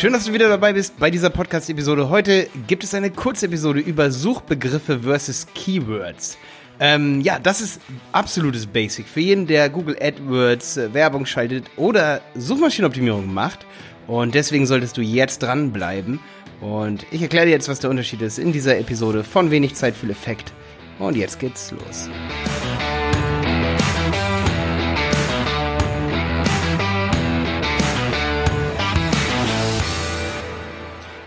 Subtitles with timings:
[0.00, 2.08] Schön, dass du wieder dabei bist bei dieser Podcast-Episode.
[2.08, 6.38] Heute gibt es eine Kurzepisode über Suchbegriffe versus Keywords.
[6.80, 12.22] Ähm, ja, das ist absolutes Basic für jeden, der Google AdWords äh, Werbung schaltet oder
[12.34, 13.66] Suchmaschinenoptimierung macht.
[14.06, 16.18] Und deswegen solltest du jetzt dranbleiben.
[16.62, 19.94] Und ich erkläre dir jetzt, was der Unterschied ist in dieser Episode von wenig Zeit,
[19.94, 20.50] viel Effekt.
[20.98, 22.08] Und jetzt geht's los.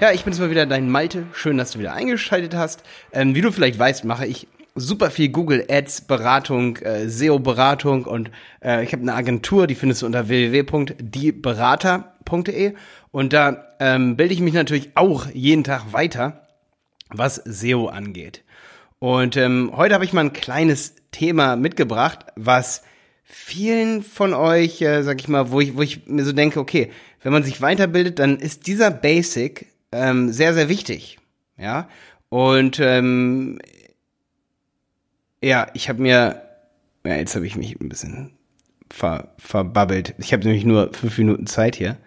[0.03, 1.27] Ja, ich bin jetzt mal wieder dein Malte.
[1.31, 2.83] Schön, dass du wieder eingeschaltet hast.
[3.13, 8.03] Ähm, wie du vielleicht weißt, mache ich super viel Google Ads Beratung, äh, SEO Beratung
[8.03, 8.29] und
[8.61, 12.73] äh, ich habe eine Agentur, die findest du unter www.dieberater.de
[13.11, 16.49] und da ähm, bilde ich mich natürlich auch jeden Tag weiter,
[17.07, 18.43] was SEO angeht.
[18.99, 22.83] Und ähm, heute habe ich mal ein kleines Thema mitgebracht, was
[23.23, 26.91] vielen von euch, äh, sag ich mal, wo ich, wo ich mir so denke, okay,
[27.21, 31.19] wenn man sich weiterbildet, dann ist dieser Basic ähm, sehr, sehr wichtig.
[31.57, 31.87] Ja.
[32.29, 33.59] Und ähm,
[35.43, 36.41] ja, ich habe mir,
[37.05, 38.31] ja, jetzt habe ich mich ein bisschen
[38.89, 40.15] ver, verbabbelt.
[40.17, 41.97] Ich habe nämlich nur fünf Minuten Zeit hier,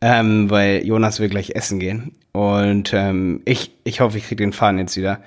[0.00, 2.16] ähm, weil Jonas will gleich essen gehen.
[2.32, 5.22] Und ähm, ich, ich hoffe, ich kriege den Faden jetzt wieder.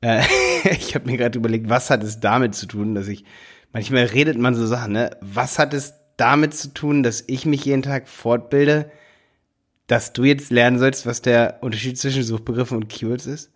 [0.00, 0.22] Äh,
[0.70, 3.24] ich habe mir gerade überlegt, was hat es damit zu tun, dass ich,
[3.72, 5.16] manchmal redet man so Sachen, ne?
[5.20, 8.90] Was hat es damit zu tun, dass ich mich jeden Tag fortbilde?
[9.90, 13.50] Dass du jetzt lernen sollst, was der Unterschied zwischen Suchbegriffen und Keywords ist?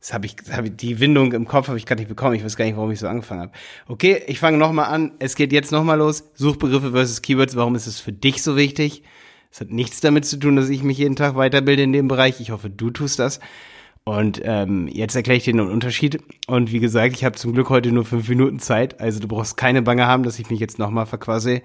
[0.00, 2.34] Das habe ich, das hab ich, die Windung im Kopf habe ich gerade nicht bekommen.
[2.34, 3.52] Ich weiß gar nicht, warum ich so angefangen habe.
[3.86, 5.12] Okay, ich fange nochmal an.
[5.20, 6.30] Es geht jetzt nochmal los.
[6.34, 7.54] Suchbegriffe versus Keywords.
[7.54, 9.04] Warum ist es für dich so wichtig?
[9.52, 12.40] Es hat nichts damit zu tun, dass ich mich jeden Tag weiterbilde in dem Bereich.
[12.40, 13.38] Ich hoffe, du tust das.
[14.02, 16.18] Und ähm, jetzt erkläre ich dir den Unterschied.
[16.48, 19.00] Und wie gesagt, ich habe zum Glück heute nur fünf Minuten Zeit.
[19.00, 21.62] Also du brauchst keine Bange haben, dass ich mich jetzt nochmal verquasse.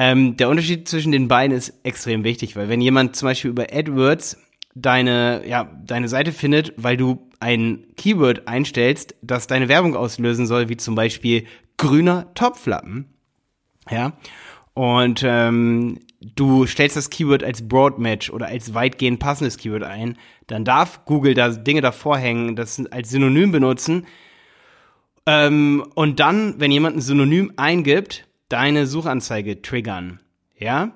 [0.00, 3.66] Ähm, der Unterschied zwischen den beiden ist extrem wichtig, weil wenn jemand zum Beispiel über
[3.72, 4.40] AdWords
[4.76, 10.68] deine, ja, deine Seite findet, weil du ein Keyword einstellst, das deine Werbung auslösen soll,
[10.68, 11.46] wie zum Beispiel
[11.78, 13.06] grüner Topflappen,
[13.90, 14.12] ja,
[14.72, 20.16] und ähm, du stellst das Keyword als Broadmatch oder als weitgehend passendes Keyword ein,
[20.46, 24.06] dann darf Google da Dinge davor hängen, das als Synonym benutzen.
[25.26, 30.20] Ähm, und dann, wenn jemand ein Synonym eingibt, deine Suchanzeige triggern.
[30.58, 30.92] Ja?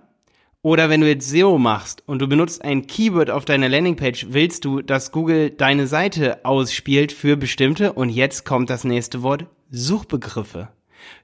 [0.62, 4.64] Oder wenn du jetzt SEO machst und du benutzt ein Keyword auf deiner Landingpage, willst
[4.64, 10.68] du, dass Google deine Seite ausspielt für bestimmte, und jetzt kommt das nächste Wort, Suchbegriffe.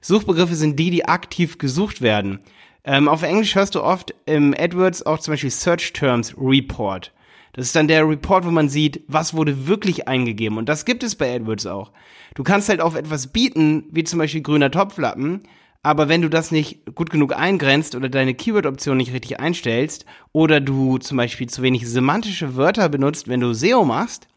[0.01, 2.39] Suchbegriffe sind die, die aktiv gesucht werden.
[2.83, 7.13] Ähm, auf Englisch hörst du oft im AdWords auch zum Beispiel Search Terms Report.
[7.53, 10.57] Das ist dann der Report, wo man sieht, was wurde wirklich eingegeben.
[10.57, 11.91] Und das gibt es bei AdWords auch.
[12.35, 15.43] Du kannst halt auf etwas bieten, wie zum Beispiel grüner Topflappen,
[15.81, 20.59] aber wenn du das nicht gut genug eingrenzt oder deine Keyword-Option nicht richtig einstellst oder
[20.59, 24.27] du zum Beispiel zu wenig semantische Wörter benutzt, wenn du SEO machst,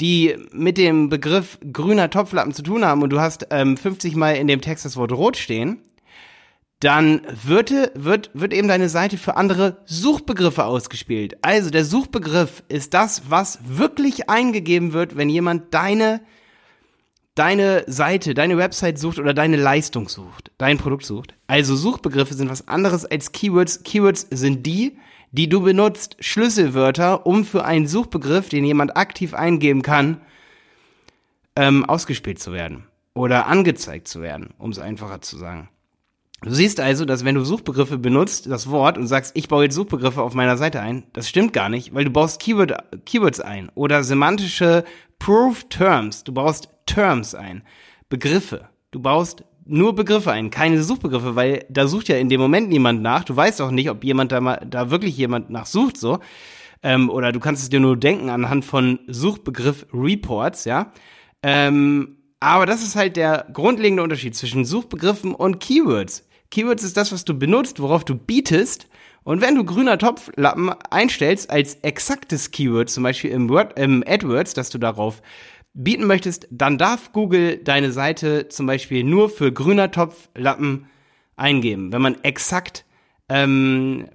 [0.00, 4.32] die mit dem Begriff grüner Topflappen zu tun haben und du hast ähm, 50 Mal
[4.32, 5.78] in dem Text das Wort rot stehen,
[6.80, 11.36] dann wird, wird, wird eben deine Seite für andere Suchbegriffe ausgespielt.
[11.42, 16.22] Also der Suchbegriff ist das, was wirklich eingegeben wird, wenn jemand deine
[17.34, 21.34] deine Seite, deine Website sucht oder deine Leistung sucht, dein Produkt sucht.
[21.46, 23.82] Also Suchbegriffe sind was anderes als Keywords.
[23.82, 24.98] Keywords sind die,
[25.30, 30.20] die du benutzt, Schlüsselwörter, um für einen Suchbegriff, den jemand aktiv eingeben kann,
[31.56, 32.84] ähm, ausgespielt zu werden
[33.14, 35.68] oder angezeigt zu werden, um es einfacher zu sagen.
[36.42, 39.76] Du siehst also, dass wenn du Suchbegriffe benutzt, das Wort, und sagst, ich baue jetzt
[39.76, 42.74] Suchbegriffe auf meiner Seite ein, das stimmt gar nicht, weil du baust Keyword,
[43.06, 44.84] Keywords ein oder semantische
[45.20, 46.24] Proof Terms.
[46.24, 47.62] Du baust Terms ein.
[48.08, 48.68] Begriffe.
[48.90, 53.02] Du baust nur Begriffe ein, keine Suchbegriffe, weil da sucht ja in dem Moment niemand
[53.02, 53.24] nach.
[53.24, 56.18] Du weißt auch nicht, ob jemand da mal, da wirklich jemand nachsucht, so.
[56.82, 60.92] Ähm, oder du kannst es dir nur denken anhand von Suchbegriff Reports, ja.
[61.42, 66.28] Ähm, aber das ist halt der grundlegende Unterschied zwischen Suchbegriffen und Keywords.
[66.50, 68.88] Keywords ist das, was du benutzt, worauf du bietest.
[69.24, 74.54] Und wenn du grüner Topflappen einstellst als exaktes Keyword, zum Beispiel im, Word, im AdWords,
[74.54, 75.22] dass du darauf
[75.74, 80.86] bieten möchtest, dann darf Google deine Seite zum Beispiel nur für grüner Topflappen
[81.36, 81.92] eingeben.
[81.92, 82.84] Wenn man exakt,
[83.28, 84.08] ähm,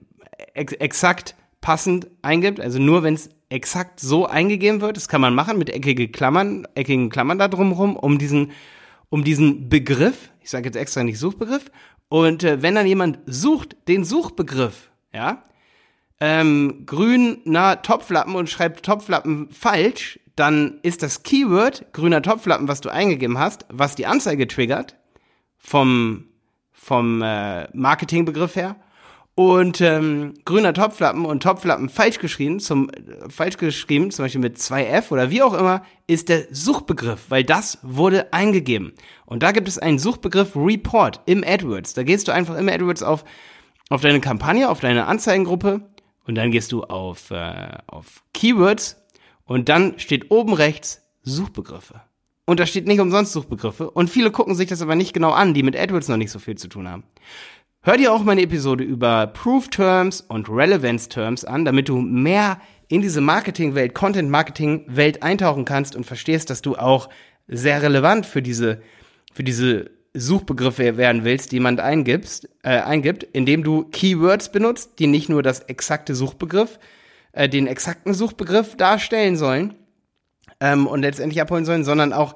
[0.54, 5.34] ex exakt passend eingibt, also nur wenn es exakt so eingegeben wird, das kann man
[5.34, 8.52] machen mit eckige Klammern, eckigen Klammern da drumherum, um diesen,
[9.10, 11.72] um diesen Begriff, ich sage jetzt extra nicht Suchbegriff,
[12.10, 15.44] und äh, wenn dann jemand sucht den Suchbegriff, ja,
[16.20, 22.90] ähm, grüner Topflappen und schreibt Topflappen falsch, dann ist das Keyword grüner Topflappen, was du
[22.90, 24.96] eingegeben hast, was die Anzeige triggert,
[25.58, 26.26] vom,
[26.72, 28.78] vom äh, Marketingbegriff her.
[29.34, 34.58] Und ähm, grüner Topflappen und Topflappen falsch geschrieben, zum äh, falsch geschrieben, zum Beispiel mit
[34.58, 38.94] 2F oder wie auch immer, ist der Suchbegriff, weil das wurde eingegeben.
[39.28, 41.94] Und da gibt es einen Suchbegriff Report im AdWords.
[41.94, 43.26] Da gehst du einfach im AdWords auf,
[43.90, 45.82] auf deine Kampagne, auf deine Anzeigengruppe
[46.28, 48.98] und dann gehst du auf, äh, auf Keywords
[49.48, 52.02] und dann steht oben rechts Suchbegriffe.
[52.46, 53.90] Und da steht nicht umsonst Suchbegriffe.
[53.90, 56.40] Und viele gucken sich das aber nicht genau an, die mit AdWords noch nicht so
[56.40, 57.04] viel zu tun haben.
[57.82, 62.60] Hör dir auch meine Episode über Proof Terms und Relevance Terms an, damit du mehr
[62.90, 67.10] in diese Marketingwelt, Content-Marketing-Welt eintauchen kannst und verstehst, dass du auch
[67.48, 68.82] sehr relevant für diese,
[69.34, 75.08] für diese Suchbegriffe werden willst, die man eingibst, äh, eingibt, indem du Keywords benutzt, die
[75.08, 76.80] nicht nur das exakte Suchbegriff,
[77.38, 79.76] äh, den exakten Suchbegriff darstellen sollen
[80.60, 82.36] ähm, und letztendlich abholen sollen, sondern auch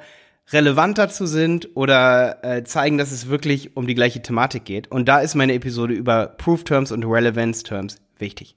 [0.52, 4.92] relevant dazu sind oder äh, zeigen, dass es wirklich um die gleiche Thematik geht.
[4.92, 8.56] Und da ist meine Episode über Proof Terms und Relevance Terms wichtig.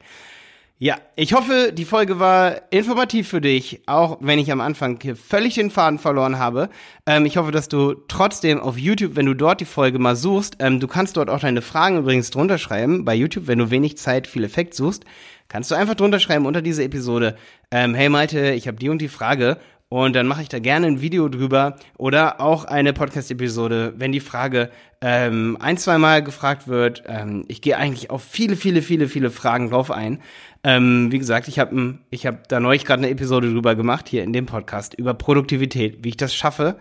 [0.78, 5.14] Ja, ich hoffe, die Folge war informativ für dich, auch wenn ich am Anfang hier
[5.14, 6.68] völlig den Faden verloren habe.
[7.06, 10.56] Ähm, ich hoffe, dass du trotzdem auf YouTube, wenn du dort die Folge mal suchst,
[10.58, 13.04] ähm, du kannst dort auch deine Fragen übrigens drunter schreiben.
[13.04, 15.04] Bei YouTube, wenn du wenig Zeit, viel Effekt suchst,
[15.46, 17.36] kannst du einfach drunter schreiben unter diese Episode,
[17.70, 19.58] ähm, hey Malte, ich habe die und die Frage
[19.88, 24.20] und dann mache ich da gerne ein Video drüber oder auch eine Podcast-Episode, wenn die
[24.20, 24.70] Frage
[25.00, 27.04] ähm, ein, zwei Mal gefragt wird.
[27.06, 30.20] Ähm, ich gehe eigentlich auf viele, viele, viele, viele Fragen drauf ein.
[30.64, 34.24] Ähm, wie gesagt, ich habe ich hab da neulich gerade eine Episode drüber gemacht, hier
[34.24, 36.76] in dem Podcast, über Produktivität, wie ich das schaffe.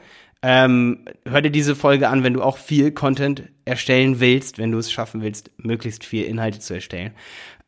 [0.45, 4.77] Ähm, hör dir diese Folge an, wenn du auch viel Content erstellen willst, wenn du
[4.77, 7.13] es schaffen willst, möglichst viel Inhalte zu erstellen.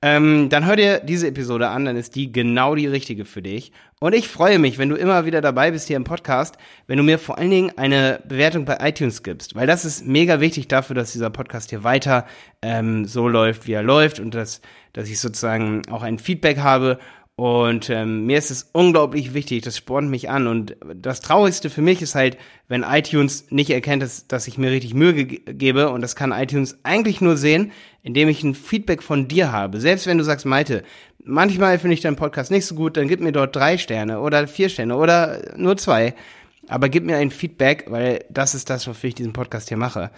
[0.01, 3.71] Ähm, dann hör dir diese Episode an, dann ist die genau die richtige für dich.
[4.00, 7.03] Und ich freue mich, wenn du immer wieder dabei bist hier im Podcast, wenn du
[7.03, 10.95] mir vor allen Dingen eine Bewertung bei iTunes gibst, weil das ist mega wichtig dafür,
[10.95, 12.25] dass dieser Podcast hier weiter
[12.62, 14.62] ähm, so läuft, wie er läuft und dass,
[14.94, 17.00] dass ich sozusagen auch ein Feedback habe
[17.38, 20.48] und ähm, mir ist es unglaublich wichtig, das spornt mich an.
[20.48, 22.38] Und das Traurigste für mich ist halt,
[22.70, 25.90] wenn iTunes nicht erkennt, dass, dass ich mir richtig Mühe ge gebe.
[25.90, 27.74] Und das kann iTunes eigentlich nur sehen,
[28.04, 29.82] indem ich ein Feedback von dir habe.
[29.82, 30.84] Selbst wenn du sagst, Malte,
[31.26, 34.48] manchmal finde ich deinen Podcast nicht so gut, dann gib mir dort drei Sterne oder
[34.48, 36.16] vier Sterne oder nur zwei.
[36.70, 40.10] Aber gib mir ein Feedback, weil das ist das, wofür ich diesen Podcast hier mache.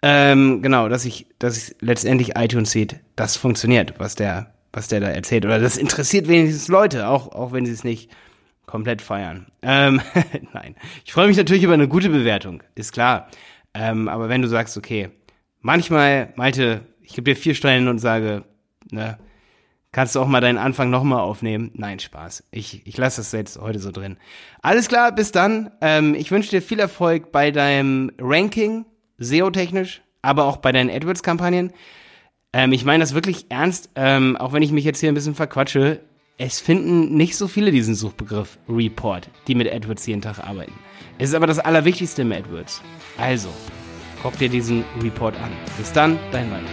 [0.00, 5.00] Ähm, genau, dass ich, dass ich letztendlich iTunes sieht, das funktioniert, was der was der
[5.00, 5.44] da erzählt.
[5.44, 8.10] Oder das interessiert wenigstens Leute, auch, auch wenn sie es nicht
[8.66, 9.46] komplett feiern.
[9.62, 10.00] Ähm,
[10.52, 10.76] nein.
[11.04, 13.28] Ich freue mich natürlich über eine gute Bewertung, ist klar.
[13.74, 15.10] Ähm, aber wenn du sagst, okay,
[15.60, 18.44] manchmal, Malte, ich gebe dir vier Stellen und sage,
[18.90, 19.18] ne,
[19.92, 21.70] kannst du auch mal deinen Anfang nochmal aufnehmen?
[21.74, 22.44] Nein, Spaß.
[22.50, 24.16] Ich, ich lasse das jetzt heute so drin.
[24.62, 25.70] Alles klar, bis dann.
[25.80, 28.86] Ähm, ich wünsche dir viel Erfolg bei deinem Ranking,
[29.18, 31.72] SEO-technisch, aber auch bei deinen AdWords-Kampagnen.
[32.52, 35.34] Ähm, ich meine das wirklich ernst, ähm, auch wenn ich mich jetzt hier ein bisschen
[35.34, 36.00] verquatsche.
[36.38, 40.72] Es finden nicht so viele diesen Suchbegriff Report, die mit AdWords jeden Tag arbeiten.
[41.18, 42.82] Es ist aber das Allerwichtigste im AdWords.
[43.16, 43.48] Also,
[44.22, 45.50] guck dir diesen Report an.
[45.78, 46.64] Bis dann, dein Mann.